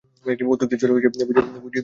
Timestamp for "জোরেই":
0.81-0.95